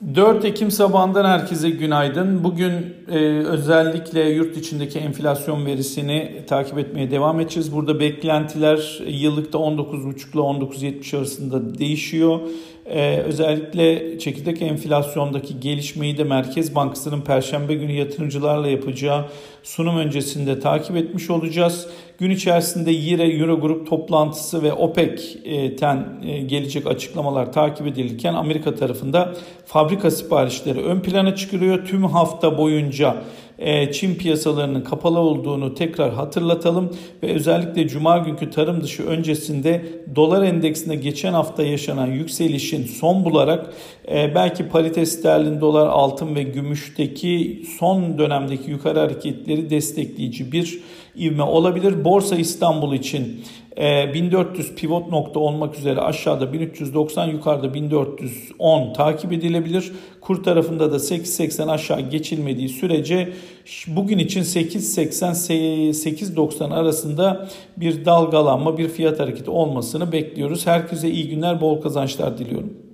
[0.00, 2.44] 4 Ekim sabahından herkese günaydın.
[2.44, 2.72] Bugün
[3.08, 7.72] e, özellikle yurt içindeki enflasyon verisini takip etmeye devam edeceğiz.
[7.72, 12.40] Burada beklentiler yıllıkta 19,5 ile 19,70 arasında değişiyor.
[12.90, 19.24] Ee, özellikle çekirdek enflasyondaki gelişmeyi de Merkez Bankası'nın Perşembe günü yatırımcılarla yapacağı
[19.62, 21.88] sunum öncesinde takip etmiş olacağız.
[22.18, 29.34] Gün içerisinde yine Eurogrup toplantısı ve OPEC'ten e, gelecek açıklamalar takip edilirken Amerika tarafında
[29.66, 31.86] fabrika siparişleri ön plana çıkıyor.
[31.86, 33.16] Tüm hafta boyunca
[33.92, 39.84] Çin piyasalarının kapalı olduğunu tekrar hatırlatalım ve özellikle cuma günkü tarım dışı öncesinde
[40.16, 43.74] dolar endeksinde geçen hafta yaşanan yükselişin son bularak
[44.08, 50.80] e, belki parite sterlin dolar altın ve gümüşteki son dönemdeki yukarı hareketleri destekleyici bir
[51.18, 52.04] ivme olabilir.
[52.04, 53.44] Borsa İstanbul için
[53.76, 59.92] 1400 ee, pivot nokta olmak üzere aşağıda 1390 yukarıda 1410 takip edilebilir.
[60.20, 63.32] Kur tarafında da 880 aşağı geçilmediği sürece
[63.86, 65.32] bugün için 880
[65.92, 70.66] 890 arasında bir dalgalanma bir fiyat hareketi olmasını bekliyoruz.
[70.66, 72.85] Herkese iyi günler bol kazançlar diliyorum.